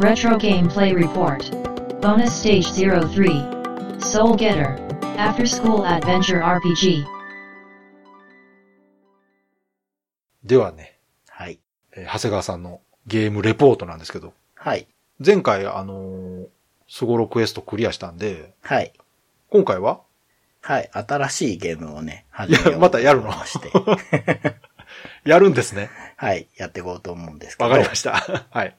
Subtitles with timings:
[0.00, 1.50] Retro Gameplay Report.
[2.00, 4.00] Bonus Stage 03.
[4.00, 4.76] Soul Getter.
[5.18, 7.04] After School Adventure RPG.
[10.44, 11.58] ではね、はい。
[11.92, 14.86] えー長谷川さんのゲームレポートなんですけど、はい。
[15.24, 16.46] 前回あのー
[16.88, 18.92] スゴロクエストクリアしたんで、はい。
[19.50, 20.00] 今回は？
[20.62, 20.90] はい。
[20.92, 23.32] 新しいゲームをね、始めようまたやるの？
[23.44, 23.70] して。
[25.24, 25.90] やるんですね。
[26.16, 26.48] はい。
[26.56, 27.68] やっていこうと思うんですけど。
[27.70, 28.12] わかりました。
[28.50, 28.74] はい。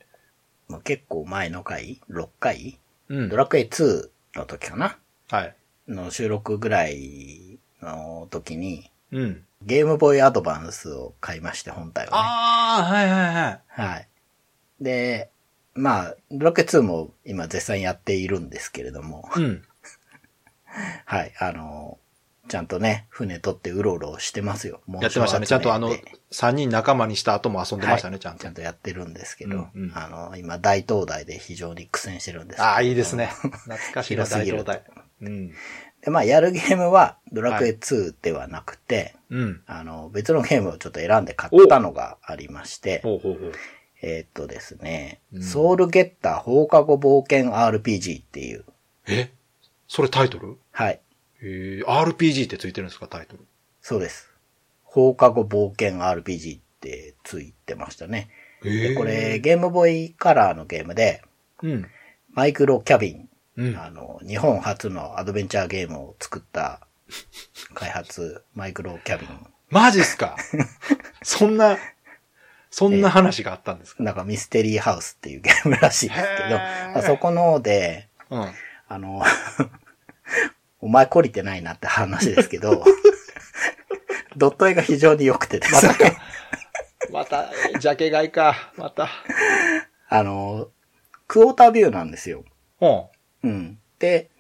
[0.72, 2.80] もう結構前の回 ?6 回？
[3.10, 4.98] うんドラクエ2の時かな？
[5.30, 5.56] はい。
[5.88, 9.44] の収録ぐらいの時に、うん。
[9.64, 12.12] ゲームボーイアドバンスを買いまして、本体をね。
[12.14, 13.60] ああ、はいはいはい。
[13.68, 14.08] はい。
[14.80, 15.30] で、
[15.74, 19.64] まあ、ドラクエ2も今絶賛やっているんですけれども、うん。
[21.06, 22.00] はい、あの、
[22.52, 24.82] ちゃんとね、船取ってうろうろしてますよ。
[24.86, 25.48] もうやってましたね。
[25.48, 28.54] ちゃんとあの集めて、3人仲間にした後も遊んでましたね、はいちゃんとちゃん。
[28.54, 33.28] とやってるんですけど、うんうんあの、今大東大で非常に苦戦してるんですああ、いいですね。
[33.64, 34.84] 懐かしいな、大東大。
[35.22, 35.48] うん。
[36.02, 39.62] で、まあ、やるゲームはドラクエ2ではなくて、うん。
[39.66, 43.54] あの、別のゲームをちょっと選んで買ったのがありまして、ほうほうほう。
[44.02, 48.66] えーっとですね、うんソウルゲッター放課後冒険 RPG っていう、
[49.08, 49.32] え？
[49.88, 50.58] それタイトル？
[50.72, 51.00] はい、
[51.42, 53.44] えー、RPG ってついてるんですか、タイトル？
[53.82, 54.30] そうです。
[54.84, 58.30] 放課後冒険 RPG ってついてましたね。
[58.64, 61.24] えで、これ、ゲームボーイカラーのゲームで、
[61.64, 61.88] うん。
[62.34, 63.76] マイクロキャビン、うん。
[63.78, 66.86] あの、日本初のアドベンチャーゲームを作った
[67.74, 69.48] 開発、マイクロキャビン。
[69.70, 70.36] マジっすか？
[71.24, 71.78] そんな、
[72.70, 76.60] そんな話があったんですか、なんかミステリーハウスっていうゲームらしいですけど、
[77.00, 78.52] あそこので、うん。
[78.88, 79.24] あの、
[80.82, 82.84] お前懲りてないなって話ですけど、
[84.36, 86.18] ドット絵が非常に良くてですね。
[87.12, 88.72] また、ジャケ買いか。
[88.78, 89.10] また。
[90.10, 90.70] あの、
[91.28, 92.44] クォータービューなんですよ。
[92.82, 93.10] う
[93.44, 93.80] うん。
[94.00, 94.32] で、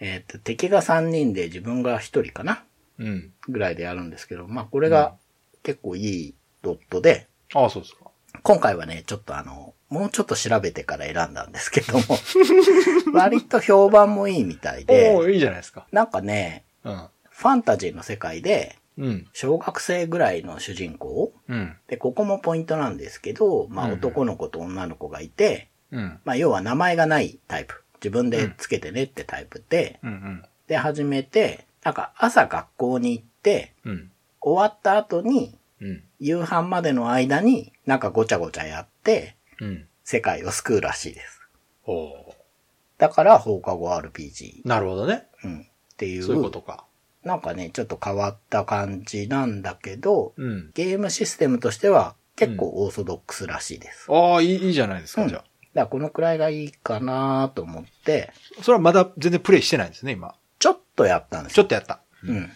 [0.00, 2.64] えっ、と、敵が3人で自分が1人かな？
[2.98, 3.04] ん。
[3.04, 3.32] うん。
[3.48, 5.16] ぐらいでやるんですけど、まあこれが
[5.62, 8.07] 結構いいドットで、ああ、そうですか。
[8.42, 12.02] 今回はね、ちょっとあの、もうちょっと調べてから選んだんですけども、
[13.12, 15.86] 割と評判もいいみたいおで、おいいじゃないですか。
[15.92, 17.08] なんかね、うん。
[17.30, 19.26] ファンタジーの世界で、うん。
[19.32, 21.76] 小学生ぐらいの主人公うん。
[21.86, 26.20] で、ここもポイントなんですけど、まあうん男の子と女の子がいて、うん。
[26.24, 27.82] まあ要は名前がないタイプ。
[28.00, 30.10] 自分でつけてねってタイプで、うん。
[30.10, 30.44] うん。
[30.66, 34.10] で始めて、なんか朝学校に行って、うん。
[34.40, 35.58] 終わった後に、うん。
[36.20, 39.86] 夕飯までの間になんかごちゃごちゃやって、うん。
[40.04, 41.40] 世界を救うらしいです。
[41.84, 42.34] おお
[42.96, 44.62] だから放課後 RPG。
[44.64, 45.26] なるほどね。
[45.44, 45.60] うん。
[45.60, 45.64] っ
[45.96, 46.84] ていう、そういうことか。
[47.24, 50.70] なんかね、ちょっと変わった感じなんだけど、うん。
[50.74, 54.06] ゲームシステムとしては結構オーソドックスらしいです。
[54.10, 55.40] ああ、いい、いいじゃないですか、うんじゃあ。
[55.40, 60.34] だからこのくらいがいいかなと思って、それはまだ全然プレイしてないんですね、今。
[60.58, 61.56] ちょっとやったんですよ。
[61.56, 62.00] ちょっとやった。
[62.24, 62.50] うん。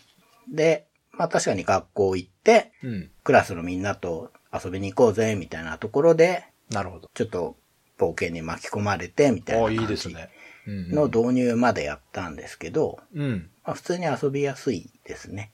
[0.53, 3.11] で、まあ確かに学校行って、うん。
[3.25, 7.11] クラスのみんなと遊びに行こうぜ、みたいなところで、なるほど。
[7.15, 7.57] ちょっと
[7.99, 10.31] 冒険に巻き込まれて、みたいな感じですね。
[10.35, 13.51] うんの導入までやったんですけど、うん。
[13.65, 15.51] まあ普通に遊びやすいですね。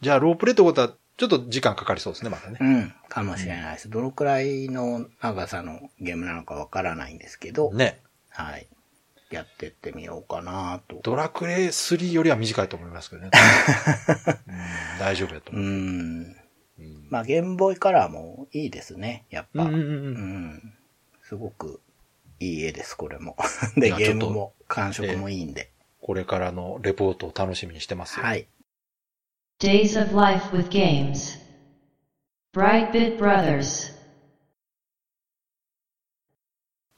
[0.00, 2.64] じゃあ、ロープレイってことは、ちょっと時間かかりそうですね、まだねう。
[2.64, 2.94] ん。
[3.08, 3.90] かもしれないです。
[3.90, 8.00] どのくらいの長さのゲームなのかわからないんですけど、ね。
[8.30, 8.68] はい。
[9.32, 11.00] やってってみようかなと。
[11.02, 13.30] ドラクエ3よりは短いと思いますけどね。
[14.46, 15.70] うん大丈夫やとう思う。
[15.70, 16.36] ん。
[17.10, 19.68] まあ、ゲームボーイカラーもいいですね、やっぱ。
[21.22, 21.80] すごく
[22.40, 23.36] いい絵です、これも。
[23.76, 25.70] で、ゲームも感触もいいんで。
[26.00, 28.24] これからのレポートを楽しみにしてますよ。
[28.24, 28.48] はい。
[29.60, 31.38] Days of Life with Games.
[32.54, 33.92] Brightbit Brothers.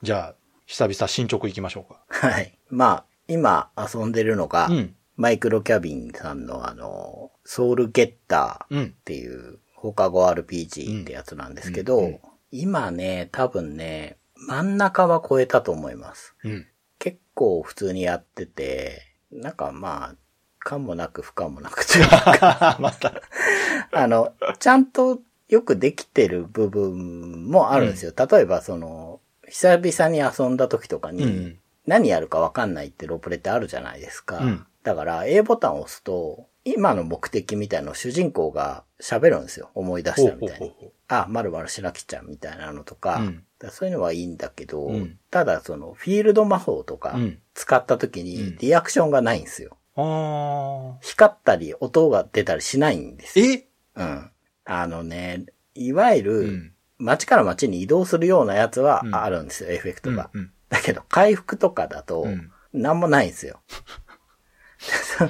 [0.03, 0.34] じゃあ、
[0.67, 2.03] 久々進捗行きましょうか。
[2.09, 2.59] はい。
[2.71, 4.95] まあ、今遊んでるのが、うん。
[5.17, 8.95] マイクロキャビンさんのあの、ソウルゲッターっうん。
[9.05, 12.21] ていう放課後 RPG ってやつなんですけど、うんうん
[12.57, 16.37] 今ね、多分ね、真ん中は超えたと思います。
[16.45, 16.67] うん。
[17.01, 19.03] 結構普通にやってて、
[19.33, 20.15] なんかまあ、
[20.61, 22.07] かもなく不可もなくという
[22.79, 23.13] また。
[23.91, 25.19] あの、ちゃんと
[25.49, 28.13] よくできてる部分もあるんですよ。
[28.17, 34.39] 例えばその、久々に遊んだ時とかに、うん何やるかわかんないってロープレってあるじゃないですか。
[34.39, 39.71] うんだから A ボタンを押すと、今の目的みたいのを主人公が喋るんですよ。
[39.75, 40.75] 思い出したみたいに。
[41.09, 49.77] あ、まるまる白木ちゃんみたいなのとか、うんそういうのはいいんだけど、うんただそのフィールド魔法とかうん使った時うんにリアクションがないんですよ。
[49.97, 53.43] あ光ったり音が出たりしないんですー。
[53.43, 53.53] よ。
[53.53, 53.69] え？
[53.97, 54.31] うん。
[54.65, 55.45] あのね、
[55.75, 56.74] いわゆる、うん。
[57.05, 60.31] 街から街に移動するようなやつはうんあるんですよ、エフェクトが。
[60.33, 60.51] うん。
[60.71, 62.51] だけど、回復とかだとう、ん。
[62.73, 63.61] なんもないんですよ。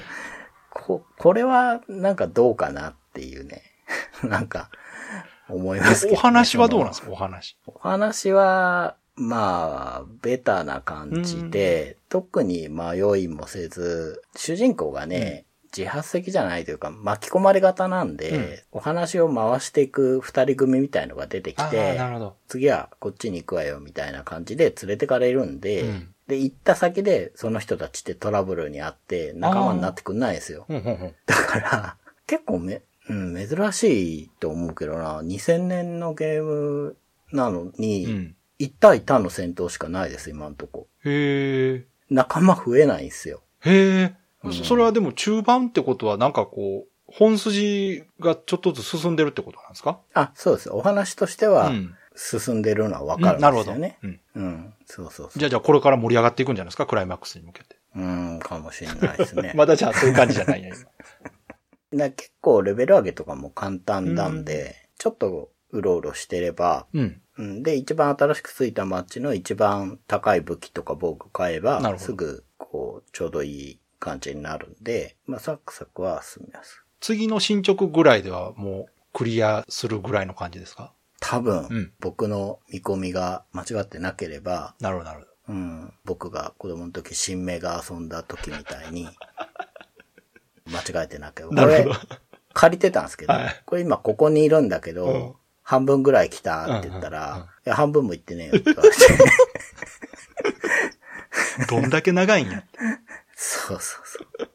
[0.71, 3.63] こ、これは、なんかどうかなっていうね。
[4.25, 4.71] なんか、
[5.49, 6.19] 思いますけど、ね。
[6.19, 7.07] お話はどうなんですか？
[7.09, 7.59] かお話。
[7.67, 21.99] お話は、まあ、ベタな感じで、特に迷いもせず、主人公がね、自発的じゃないというか、巻き込まれ型なんで、うんお話を回していく二人組みたいのが出てきて。
[22.49, 30.67] 次はこっちに行くわよみたいな感じで連れてかれるんで、うんで、行った先でその人たちってトラブルにあって仲間になってくんないんですよ。
[31.27, 31.97] だから、
[32.27, 36.97] 結構め、うん、珍しいと思うけどな、2000年のゲーム
[37.33, 38.37] なのに、うん。
[38.61, 40.87] 1対単の戦闘しかないです、今んとこ。
[41.05, 41.85] へえ。
[42.09, 43.43] 仲間増えないんですよ。
[43.61, 44.15] へえ。
[44.45, 50.01] うんそそれはでも中盤ってことはなんかこう、本筋がちょっとずつ進んでるってことなんですか？
[50.15, 50.71] あ、そうです。
[50.71, 53.73] お話としてはうん進んでるのはわかるんなるほど。
[53.73, 53.99] ですよね。
[54.03, 54.75] うんうん。
[54.87, 55.39] そうそうそう。
[55.39, 56.87] じゃあじゃあこれから盛り上がっていくんじゃないですか？
[56.87, 57.77] クライマックスに向けて。
[57.97, 59.53] うん、かもしれないですね。
[59.57, 60.73] まだじゃあそういう感じじゃないね。
[61.93, 67.21] 今 だ結構レベル上げとかも簡単なんで、ちょっとうろうろしてれば、うん。
[67.37, 76.83] うん、で、一番新しくついたマッチの一番高い武器とか防具買えばなる、ほどすぐ、こう、ちょうどいい感じになるんで、まあ、サクサクは進みます。
[77.01, 80.93] 次の進捗ぐらいではもうクリアするぐらいの感じですか？
[81.21, 85.31] 多分、うん僕の見込みが間違ってなければ、なるほど、なるほど。
[85.49, 89.09] うん、僕が子供の時、新芽が遊んだ時みたいに、
[90.71, 91.55] 間違えてなければ。
[91.55, 92.19] なるほどこれ、
[92.55, 95.35] 借りてたんですけど、はいこれ今ここにいるんだけど、うん
[95.67, 98.97] 半分ぐらい来たって言ったら、うんうんうんいや、半分も行ってねえよって言われて。
[101.71, 102.65] どんだけ長いんや。
[103.45, 104.49] そうそうそう。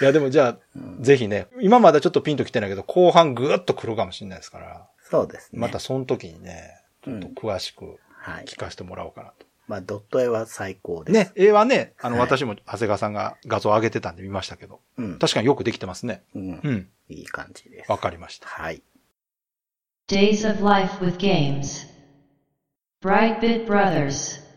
[0.00, 0.58] いやでもじゃあ、
[1.00, 5.58] ぜひね、今まだちょっとピンと来てないけど、後半ぐーっと来るかもしれないですから、そうですね。
[5.58, 8.44] またその時にね、ちょっと詳しくはい。
[8.44, 9.46] 聞かせてもらおうかなと。
[9.66, 11.12] まあ、ドット絵は最高です。
[11.12, 15.18] ね、絵はね、あの、はい私も長谷川さんが画像上げてたんで見ましたけど、うん。
[15.18, 16.22] 確かによくできてますね。
[16.34, 16.60] うん。
[16.62, 16.88] うん。
[17.08, 17.90] いい感じです。
[17.90, 18.48] わかりました。
[18.48, 18.82] はい。
[20.08, 21.86] Days of Life with Games.
[23.02, 24.47] Brightbit Brothers.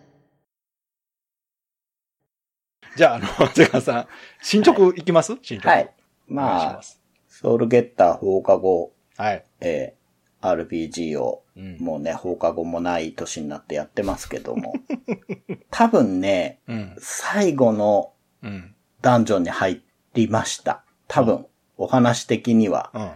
[2.97, 4.07] じゃあ、あの、長谷川さん、
[4.41, 5.37] 進捗いきます？
[5.41, 5.69] 進捗。
[5.69, 5.89] はい。
[6.29, 6.81] お願いしまあ。
[7.29, 9.45] ソウルゲッター放課後、はい。
[9.61, 10.01] えー
[10.43, 14.73] RPG を、うんもうね、放課後もない年になってやってますけども、
[15.69, 16.95] 多分ね、うん。
[16.99, 18.73] 最後のうん。
[19.03, 19.83] ダンジョンに入
[20.15, 20.83] りました。
[21.07, 21.45] 多分、
[21.77, 23.01] お話的には、うん。
[23.03, 23.09] うん。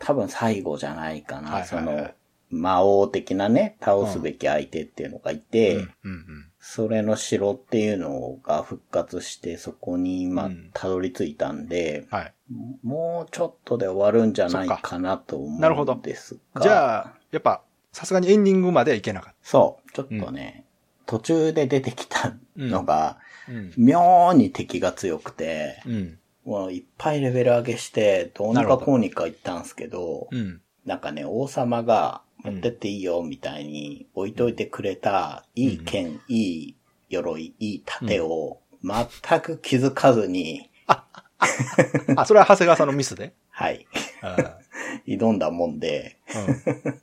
[0.00, 1.42] 多分最後じゃないかな。
[1.42, 2.10] はいはいはいその、
[2.50, 5.82] 魔王的なね、倒すべき相手っていうのがいて、うん。
[6.02, 6.49] うん。
[6.60, 12.34] それの城っていうのが復活して、そこに今うん、たどり着いたんで、はい。
[12.82, 16.60] もうちょっとで終わるんじゃないかなと思なるほどうんですが。
[16.60, 17.62] じゃあ、やっぱ、
[17.92, 20.66] さすがにエンディングまではいけなかっそう、ちょっとね、
[21.06, 23.52] 途中で出てきたのが、た。
[23.52, 23.72] うん。
[23.78, 26.18] 妙に敵が強くて、うん。
[26.44, 30.60] もういっぱいレベル上げして、どうにかこうにか言ったんすけど、うん。
[30.84, 36.76] なんかね、王様が持ってっていいよみたいに置いといてくれた、いい剣、いい
[37.08, 43.32] 鎧、いい盾を全く気づかずに、あ、それは長谷川さんのミスで？
[43.50, 43.86] はい、
[44.22, 44.58] あ
[45.06, 47.00] 挑んだもんで、ーうん。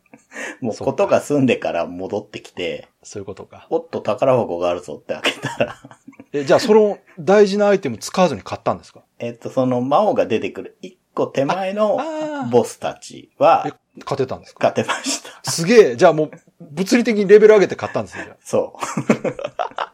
[0.68, 3.68] もうことが済んでから戻ってきて、そういうことか。
[3.70, 5.76] おっと宝箱があるぞって開けたら、
[6.34, 9.04] え、じゃあその大事なアイテム使わずに買ったんですか？
[9.20, 13.72] えっと、その魔王が出てくる一個手前のああボスたちはえ、
[14.06, 14.68] 勝てたんですか？
[14.70, 15.52] 勝てました。
[15.52, 15.96] すげえ。
[15.96, 18.30] じゃあもう、物理的にレベル上げて買ったんですね。
[18.44, 18.80] そう。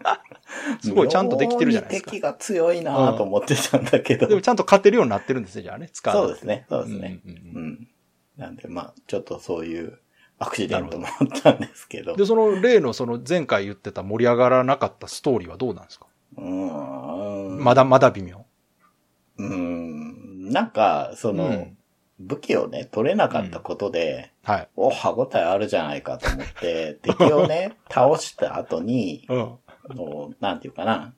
[0.04, 0.20] あ
[0.82, 2.12] すごい、ちゃんとできてるじゃないですか。
[2.12, 4.28] 敵が強いなと思ってたんだけど。
[4.28, 5.90] でもちゃんと勝てるようになってるんですね、じゃあね。
[5.92, 6.14] 使う。
[6.14, 6.66] そうですね。
[6.70, 7.20] そうですね。
[7.26, 7.88] うんうんううんん。
[8.38, 10.00] なんで、まあ、ちょっとそういう
[10.40, 12.16] アクシデントもあったんですけど。
[12.16, 16.08] で、その例のその前回言ってた盛り上がらなかったストーリーはどうなんですか？
[16.38, 16.44] うー
[17.60, 17.64] ん。
[17.64, 18.46] まだまだ微妙。
[19.38, 20.50] うーん。
[20.50, 21.78] なんか、その、うん
[22.24, 24.68] 武器をね、取れなかったことで、はい。
[24.76, 29.38] お、歯応えあるじゃないかと思って、 敵をね、倒した後に、うん。
[29.96, 31.14] もうなんていうかな、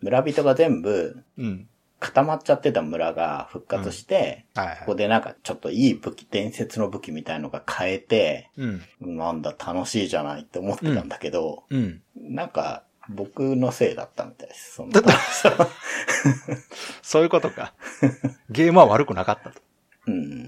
[0.00, 1.68] 村人が全部うん。
[2.00, 4.76] 固まっちゃってた村が復活して、はいはい。
[4.78, 8.82] ここでなんかちょっといい武器、伝説の武器みたいのが変えて、うん。
[9.00, 12.02] なんだ楽しいじゃないって思ってたんだけど、うん。
[12.16, 14.74] なんか僕のせいだったみたいです。
[14.74, 15.02] そのだ
[17.02, 17.74] そういうことか。
[18.50, 19.60] ゲームは悪くなかったと。
[20.06, 20.47] うん、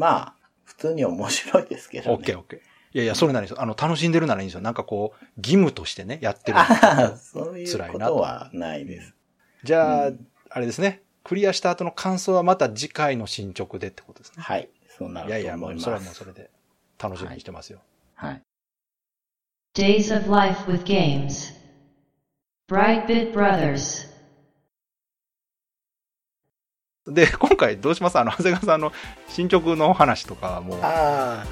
[0.00, 2.16] まあ、普通に面白いですけど、ね。
[2.16, 2.60] オッケーオッケー。
[2.92, 3.62] いやいや、それならいいですよ。
[3.62, 4.62] あの、楽しんでるならいいんですよ。
[4.62, 6.58] なんかこう、義務としてね、やってる。
[6.58, 6.66] あ
[7.12, 9.14] あ、そういうことはないです。
[9.62, 11.02] じゃあ、うんあれですね。
[11.22, 14.42] クリアした後の感想はまた次回の進捗でってことですね。
[14.42, 14.68] はい。
[14.88, 15.84] そうなるといやいや、も、思いうます。
[15.84, 16.50] それはもうそれで
[16.98, 17.80] 楽しみにしてますよ。
[18.14, 18.42] はい。
[19.76, 21.54] Days of Life with Games.
[22.68, 24.09] Brightbit Brothers.
[27.10, 28.18] で、今回どうします？
[28.18, 28.92] あの、長谷川さんの
[29.28, 30.78] 進捗の話とかも。
[30.82, 31.44] あ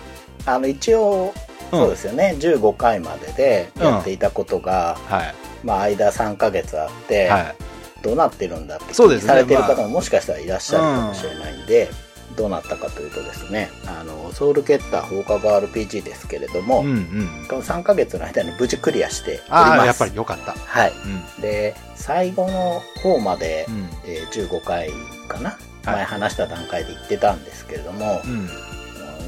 [0.46, 5.34] あ、あの、一応、うんそうですよね、15回まででやっていたことが、はい。
[5.62, 7.54] まあ、間3ヶ月あって、はい。
[8.00, 9.28] どうなってるんだってそうですね。
[9.28, 9.68] されてるまあ。
[9.74, 11.90] 方ももしかしたらいらっしゃるかもしれないんで、
[12.38, 17.46] どうなったかというとですね、あの、ソウルゲッター放課後 RPG ですけれども、うんうん。
[17.48, 19.52] この3ヶ月の間に無事クリアしております。
[19.52, 20.52] ああ、やっぱりよかった。
[20.52, 20.92] はい。
[21.36, 21.42] うん。
[21.42, 23.88] で、最後の方まで、うん。
[24.06, 24.90] えー15回
[25.26, 25.58] かな、はい
[25.96, 28.30] 前話した段階で言ってたんですけれども、うん。
[28.30, 28.48] うん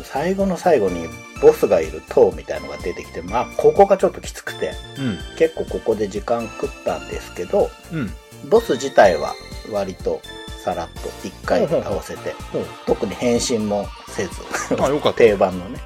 [0.04, 1.08] 最後の最後に
[1.42, 5.18] ボスがいる塔みたいのが出てきて、まあ、ここがちょっときつくて、うん。
[5.36, 8.10] 結構ここで時間食ったんですけど、うん。
[8.48, 9.34] ボス自体は
[9.72, 10.20] 割と
[10.62, 12.34] さらっと1回ほうほう倒せて、
[12.86, 14.30] 特に変身もせず。
[15.16, 15.80] 定番のね、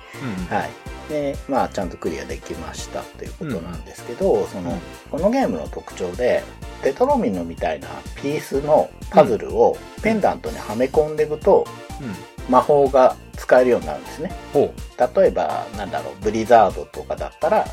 [0.48, 0.56] うん。
[0.56, 0.70] はい。
[1.08, 4.78] で、まあ、ちゃんとクリアできましたということなんですけど、その、
[5.10, 6.42] このゲームの特徴で、
[6.82, 11.66] テトロミノみたいなピースのパズルをペンダントにはめ込んでいくと、
[12.00, 12.14] うん。
[12.50, 14.32] 魔法が使えるようになるんですね。
[14.52, 14.72] ほ
[15.16, 17.64] 例えば、なんだろう、ブリザードとかだったら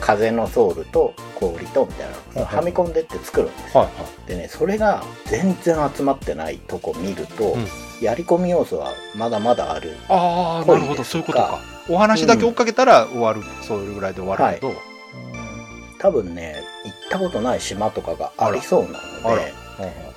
[0.00, 3.78] 風のソウルと氷とみたいなのをはめ込んでって作るんですう。
[3.78, 3.90] はよ。
[3.96, 4.28] いはい。
[4.28, 7.66] でね、それが全然集まってないとこ見ると、うん
[8.00, 9.96] やり込み要素はまだまだある。
[10.08, 11.58] ああ、ないるほど、そういうことか。
[11.88, 13.42] お話だけ追っかけたら終わる。
[13.62, 14.72] そういうぐらいで終わるけど。
[15.98, 19.52] 多分ね、行ったことない島とかがありそうなので、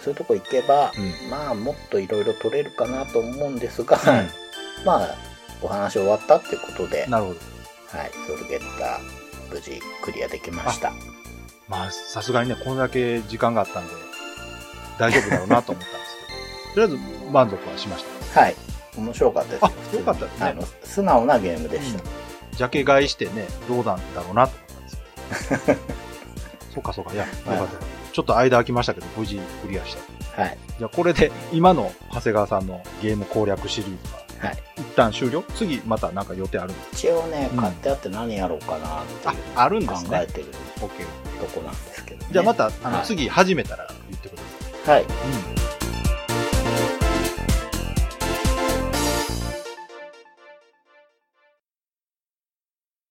[0.01, 4.40] そういうとこ行けば、うんまあもっといろいろ取れるかなと思うんですが、うん
[4.85, 5.15] まあ、
[5.61, 7.39] お話終わったってことで、なるほど。
[7.97, 10.91] はい、ソウルゲッター、無事クリアできました。
[11.67, 13.93] まあ、さすがにね、これだけ時間があったんで、
[14.97, 16.15] 大丈夫だろうなと思ったんです
[16.75, 18.41] けど、 とりあえず満足はしました。
[18.41, 18.55] はい、
[18.97, 19.65] 面白かったです。
[19.65, 22.03] あよかったですねあの、素直なゲームでした。
[22.57, 25.81] ジャケ買いしてね、どうなんだろうなと思ったんです。
[26.73, 27.73] そうかそうか、いや、よかった。
[28.11, 29.95] ちょっと間空きましたけど、無事クリアし
[30.35, 30.41] た。
[30.41, 34.63] はい、じゃあこれで、今の長谷川さんのゲーム攻略シリーズは、はい。
[34.77, 35.43] 一旦終了？
[35.55, 40.10] 次またなんか予定あるんです一応ね、うん買ってあって何やろうかなっていうあ、あるんですね？
[40.10, 40.45] 考えてる
[40.79, 40.89] OK。
[41.39, 42.27] とこなんですけど、ね。
[42.31, 44.41] じゃあまた、あの、はい次始めたら言ってくだ
[44.86, 45.03] さい。
[45.03, 45.12] はい。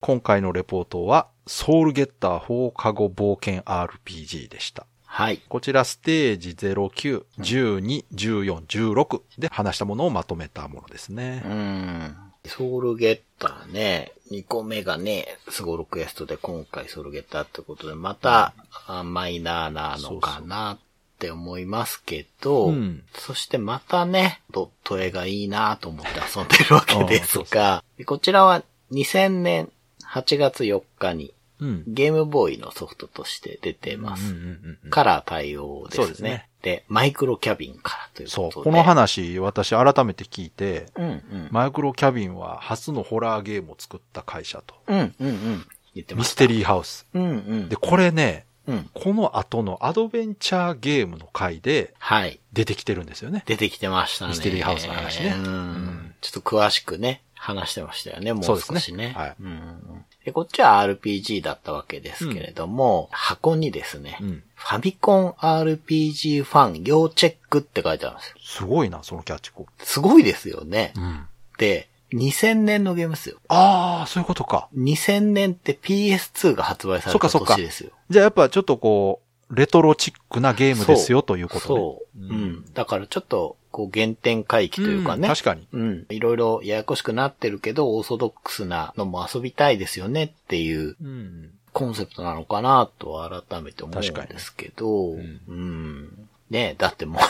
[0.03, 4.87] 今回のレポートは、ソウルゲッター放課後冒険 RPG でした。
[5.13, 5.43] はい。
[5.49, 8.59] こちらステージ09、12、14、
[8.95, 11.49] 16で話したものをまとめたものですねう。
[11.49, 12.17] ん。
[12.47, 18.55] ソウルゲッターね、2個目がね、スゴロクエストで今回ソウルゲッターってことで、また、
[18.87, 20.79] あマイナーなのかなっ
[21.19, 28.63] て思いますけど、うんそしてまたね、ドット絵がいいなと思って遊んでるわけですが、でこちらは
[28.93, 29.73] 2000年
[30.09, 31.85] 8月4日にうん。
[31.87, 34.33] ゲームボーイのソフトとして出てます。
[34.33, 36.05] うんうんうんうんカラー対応ですね。
[36.05, 38.49] そうですねで、マイクロキャビンからというそう。
[38.49, 38.71] ことで。
[38.71, 41.49] この話、私改めて聞いて、うんうん。
[41.51, 44.75] マイクロキャビンは初のホラーゲームを作った会社と。
[44.87, 45.67] うんうんうん。
[45.95, 46.21] 言ってま。
[46.21, 47.07] ミステリーハウス。
[47.15, 47.69] うんうん。
[47.69, 48.91] で、これね、うん。
[48.93, 52.41] この後のアドベンチャーゲームの回ではい。
[52.53, 53.43] 出てきてるんですよね。
[53.47, 54.31] 出てきてましたね。
[54.31, 55.53] ミステリーハウスの話ねうん。
[55.85, 59.15] んちょっと詳しくね、話してましたよね、もう少しね。
[59.17, 64.43] はいうんで、こっちは RPG だったわけですけれども、箱にですね、うん。
[64.55, 68.37] ファミコン RPG ファン要チェックって書いてあるんですよ。
[68.43, 70.93] すごいな、そのキャッチコピすごいですよね。
[70.95, 71.01] ー。
[71.01, 71.27] うん。
[71.57, 73.39] で、2000年のゲームですよ。
[73.49, 74.69] ああ、そういうことか。
[74.77, 77.93] 2000年って PS2 が発売された年ですよ。
[78.11, 81.67] じゃあやっぱちょっとこう、レトロチックなゲームですよということね。
[81.67, 82.21] そう。
[82.21, 82.65] ううんん。
[82.75, 85.29] だからちょっと、こう原点回帰というかね。
[85.29, 85.67] ん確かに。
[85.73, 86.07] うん。
[86.11, 91.51] いろいろややこしくなってるけど、オーソドックスなのも遊びたいですよねっていううん。
[91.73, 96.29] コンセプトなのかなと改めて思うんですけど、うんうん。
[96.51, 97.21] ねだっても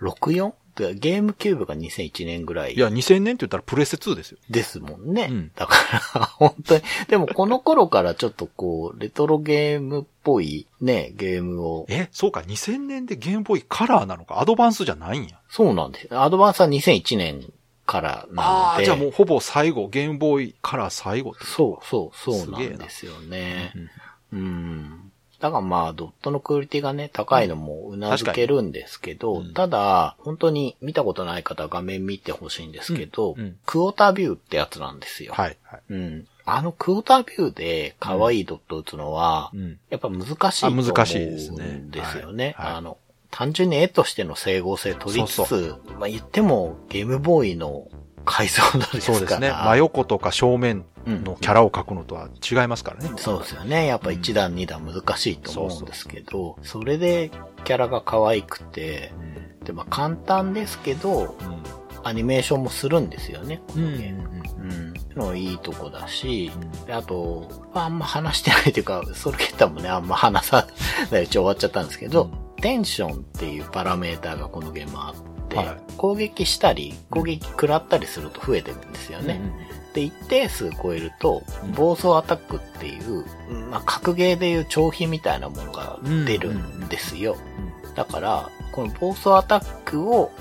[0.00, 0.52] う、 64?
[0.76, 4.38] ゲームキューブが2001年ぐらいいや、2000年って言ったらプレステ2ですよ。
[4.48, 5.28] ですもんね。
[5.30, 5.74] うんだか
[6.14, 6.82] ら、本当に。
[7.08, 11.86] でもこの頃からちょっとこう、レトロゲームっぽいね、ゲームを。
[11.88, 15.38] え、そうか、2000年でゲームボーイカラーなのか、アドバンスじゃないんや。
[15.48, 16.08] そうなんです。
[16.10, 17.52] アドバンスは2001年
[17.86, 18.84] からなああー、ので。
[18.86, 23.72] じゃあもうほぼ最後、ゲームボーイカラー最後そう、そう、そうなんですよね
[24.32, 24.36] う。
[24.36, 25.09] んうん。
[25.40, 35.32] だからまあ、ドットのクオリティがね、高いのもうなずけるんですけど、うんただ、本当に見たことない方は画面見てほしいんですけど、うんうんクォータービューってやつなんですよ。
[35.32, 35.80] はい、はい。
[35.90, 36.26] うん。
[36.44, 39.78] あのクォータービューで可愛いドット打つのは、うん。
[39.88, 42.54] やっぱ難しいと思うんあ難しいですねですよね。
[42.58, 42.98] はいはいあの、
[43.30, 47.88] 単純に絵としての整合性取りつつ、そうまあ言ってもゲームボーイの
[48.24, 49.00] 解像度ですから。
[49.00, 49.50] そうですね。
[49.50, 53.10] 真横とか正面のキャラを描くのとは違いますからね。
[53.16, 53.86] そうですよね。
[53.86, 57.30] やっぱ一段二段難しいと思うんですけど、それで
[57.64, 59.12] キャラが可愛くて、
[59.64, 61.36] で、まあ簡単ですけど、
[62.02, 63.60] アニメーションもするんですよね。
[63.76, 63.84] うん。
[63.84, 64.94] うん。
[65.16, 66.50] のいいとこだし、
[66.86, 70.66] であと、あんま話してないというか、ソルゲッタもね、あんま話さ
[71.10, 72.30] ないうち終わっちゃったんですけど、
[72.60, 79.38] テンションっていうパラメーターがこのゲームあって、はい攻撃したり、攻撃食らったりすると増えてるんですよね。
[79.94, 83.24] で、一定数超えるとうん、暴走アタックっていう、
[83.70, 87.36] まあ、格ゲーでいう長飛みたいなものが出るんですよ。
[87.94, 90.32] だから、この暴走アタックを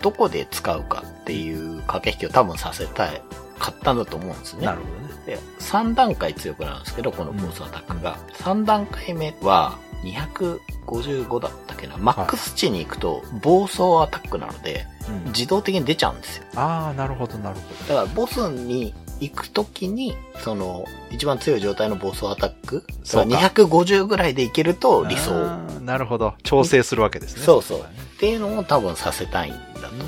[0.00, 3.22] どこで使うかっていう駆け引きを多分させたい、
[3.58, 4.66] 買ったんだと思うんですね。
[4.66, 5.22] なるほどね。
[5.26, 8.18] で、3段階強くなるんですけど、この暴走アタックが。
[8.34, 11.96] 3段階目は、255だったっけな？
[11.96, 14.86] マックス値に行くと、暴走アタックなので、
[15.26, 16.44] 自動的に出ちゃうんですよ。
[16.56, 25.08] ああ、なるほど、なるほだから、ボスに行くときに、その、一番強い状態の暴走アタックそうか250ぐらいでいけるとど。
[25.08, 25.32] 理想。
[25.80, 26.34] なるほど。
[26.42, 27.42] 調整するわけですね。
[27.42, 27.80] そうそう。
[27.80, 27.82] っ
[28.18, 30.06] ていうのを多分させたいんだと思う。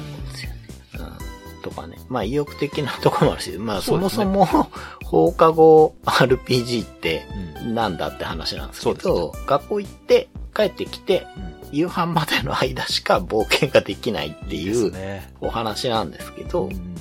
[1.64, 1.96] とかね。
[2.08, 4.46] まあ意欲的なところもあるし、 まあそもそも
[5.04, 7.26] 放課後 RPG って
[7.62, 7.74] うん。
[7.74, 11.26] なんだって話なんですけそど、学校行って帰ってきて、
[11.72, 14.92] 夕飯までの間しか冒険ができないっていう。
[15.40, 16.94] お話なんですけど、うん。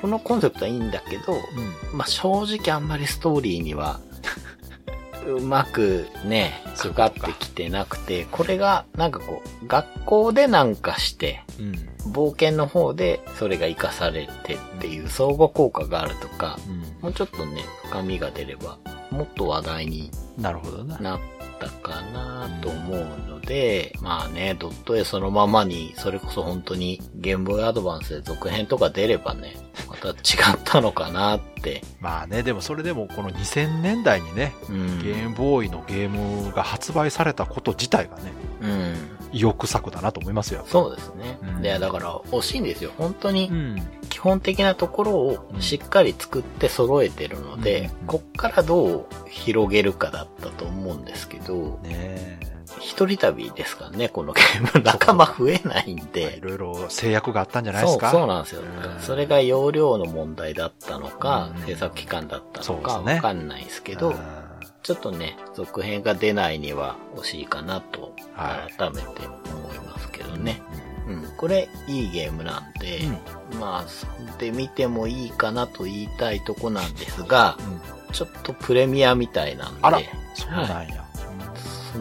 [0.00, 1.38] このコンセプトはいいんだけど、
[1.92, 4.00] まあ正直あんまりストーリーには、
[5.26, 11.72] うまくね、かかってきてなくて、これがなんかこう、学校でなんかして、うん。
[12.12, 16.56] 冒険の方でそれが活かされてっていう相互効果があるとか、
[17.00, 18.78] もうちょっとね、深みが出れば、
[19.10, 20.98] もっと話題になるほどな。
[20.98, 21.20] なっ
[21.58, 29.56] たかなと思うので、まあね、ドット絵そのままに、それこそ本当にゲームボーイアドバンスで続編とか出ればね、
[29.88, 30.14] また違っ
[30.64, 31.82] たのかなって。
[32.00, 34.98] まあね、でもそれでもこの2000年代にね、うん。
[35.02, 39.16] ゲームボーイのゲームが発売されたこと自体がね、うん。
[39.32, 40.64] 意欲作だなと思いますよ。
[40.66, 41.38] そうですね。
[41.42, 42.92] うんで、だから惜しいんですよ。
[42.98, 43.76] 本当にん。
[44.08, 54.84] 基本的なところをしっかり作って揃えてるので、うんこっからどう広げるかだったと思うんですけど、ね一人旅ですからね、このゲーム。
[54.84, 56.02] 仲間増えないんえ。
[56.02, 56.38] いで。
[56.42, 58.10] ろいろ制約があったんじゃないでそう、すか？
[58.10, 59.00] そうなんですようん。
[59.00, 64.14] それが容量の問題だったのかうん、制作期間だったのか、わかんないですけど、
[64.82, 70.62] ちょっとね、続編が出ないには惜しいかなと、はい改めて思いますけどね。
[71.08, 73.00] うん、これいいゲームなんで、
[73.60, 77.72] まあ、そんで見てもいいかなと言いたいとこなんですが、うん。
[77.72, 77.80] うん
[78.12, 79.98] ちょっとプレミアみたいなんで、あら
[80.32, 80.94] そうなんや。
[80.94, 81.02] そ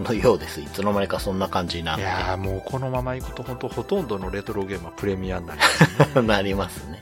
[0.03, 0.61] のようです。
[0.61, 6.21] いつの間にかそんな感じになっいて、やーもうこのままいくと本当ほとんどのレトロゲームはプレミアになりますね。
[6.27, 6.99] なりますね。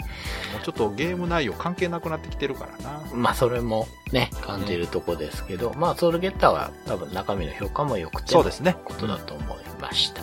[0.54, 3.02] もうちょっとゲーム内容関係なくなってきてるからな。
[3.14, 8.76] まあ、それもね、感じるとこですけど、まあ、ソウルゲッターは多分中身の評価も良くて、そうですね。
[8.86, 10.22] ことだと思いました。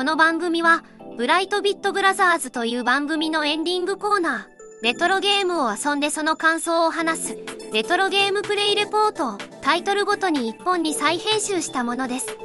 [0.00, 0.82] この番組は、
[1.20, 7.38] ブライトビットブラザーズという番組のエンディングコーナー、レトロゲームを遊んでその感想を話す、
[7.74, 12.38] レトロゲームプレイレポートをタイトルごとに一本に再編集したものです。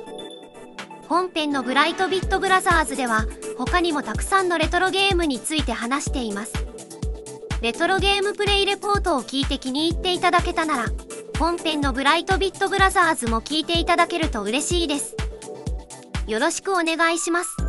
[1.08, 3.26] 本編のブライトビットブラザーズでは、
[3.58, 6.52] 他にもたくさんのレトロゲームについて話しています。
[7.62, 10.86] レトロゲームプレイレポートを聞いて気に入っていただけたなら、
[11.40, 15.16] 本編のブライトビットブラザーズも聞いていただけると嬉しいです。
[16.28, 17.65] よろしくお願いします。